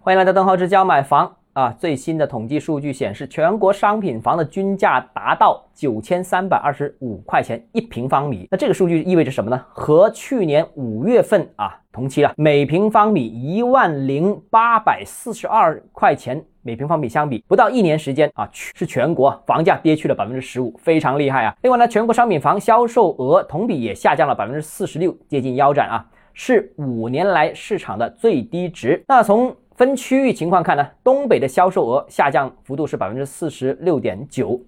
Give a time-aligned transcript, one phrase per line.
[0.00, 1.74] 欢迎来到邓浩之教买房啊！
[1.76, 8.46] 最新的统计数据显示，全国商品房的均价达到九千三百二十五块钱一平方米。
[8.50, 9.60] 那这个数据意味着什么呢？
[9.68, 21.54] 和去年五月份啊同期了每平方米一万零八百四十二块钱每平方米相比，不到一年时间啊，是全国房价跌去了百分之十五，非常厉害啊！
[21.62, 29.02] 另外呢，全国商品房销售额同比也下降了百分之四十六，接近腰斩啊，是五年来市场的最低值。
[29.08, 34.60] 那从分区域情况看呢，东北的销售额下降幅度是百分之四十六点九，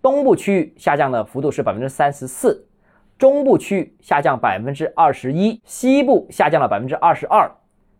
[0.00, 2.66] 东部区域下降的幅度是百分之三十四，
[3.18, 7.46] 中部区域下降百分之二十一，西部下降了百分之二十二。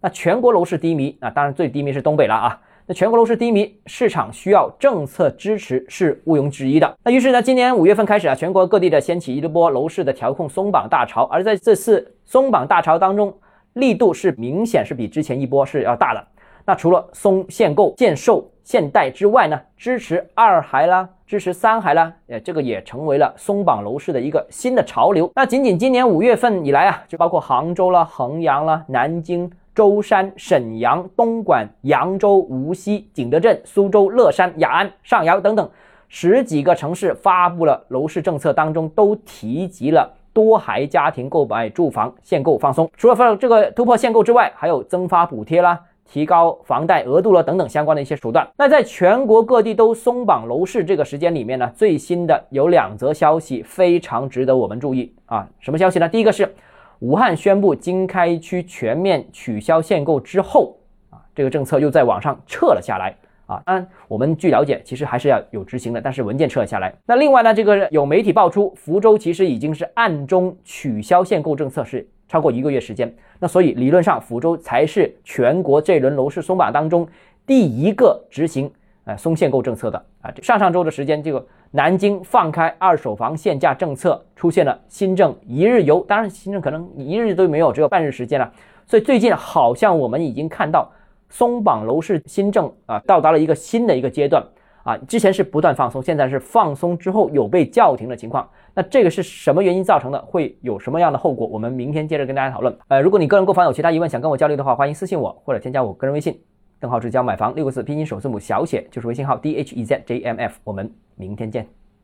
[0.01, 2.59] 那全国楼市低迷，那当然最低迷是东北了啊。
[2.87, 6.97] 那全国楼市低迷，市场需要政策支持是毋庸置疑的。
[7.05, 13.37] 那于是呢，今年五月份开始啊，全国各地的掀起一波楼市的调控松绑大潮，而在这次松绑大潮当中，
[13.75, 16.27] 力度是明显是比之前一波是要大的。
[16.67, 25.31] 那除了松限购、限售、限贷之外呢，支持二孩啦，支持三孩啦，呃，这个也成为了松绑楼市的一个新的潮流。
[25.37, 35.71] 那仅仅今年五月份以来啊，就包括杭州啦、衡阳啦、南京、舟山、沈阳、东莞、扬州、无锡、景德镇、苏州、乐山、雅安、上饶等等
[36.09, 42.91] 十几个城市发布了楼市政策，当中都提及了多孩家庭购买住房限购放松。
[42.97, 45.81] 除了放这个突破限购之外，还有增发补贴啦。
[46.07, 48.49] 提高房贷额度了等等相关的一些手段。
[48.57, 55.49] 那在全国各地都松绑楼市这个时间里面呢，最新的有两则消息非常值得我们注意啊。
[55.59, 56.09] 什么消息呢？
[56.09, 56.55] 第一个是
[57.01, 60.77] 武汉宣布经开区全面取消限购之后
[61.11, 63.15] 啊，这个政策又在网上撤了下来
[63.47, 63.61] 啊。
[63.67, 66.95] 当然，我们据了解，其实还是要有执行的，但是文件撤了下来。
[67.05, 72.09] 那另外呢，这个有媒体爆出，福州其实已经是暗中取消限购政策是。
[72.29, 77.07] 超过一个月时间，那所以理论上福州才是全国这轮楼市松绑当中
[77.47, 78.71] 第一个执行
[79.05, 80.33] 呃松限购政策的啊。
[80.43, 88.53] 上上周的时间，这个南京放开二手房限价政策出现了新政一日游，当然新政可能一日都没有，只有半日时间了。
[88.87, 90.91] 所以最近好像我们已经看到
[91.29, 94.45] 松绑楼市新政啊到达了一个新的一个阶段。
[94.87, 98.49] 啊，之前是不断放松，现在是放松之后有被叫停的情况。
[98.73, 100.19] 那这个是什么原因造成的？
[100.27, 101.45] 会有什么样的后果？
[101.49, 102.73] 我们明天接着跟大家讨论。
[102.87, 106.41] 呃，如果你个人购房有其他疑问，想跟我交流的话，欢迎私信我或者添加我个人微信，
[106.79, 110.57] 邓浩志教买房六个字拼音首字母小写就是微信号 d h e z j m f。
[110.63, 111.67] 我们明天见。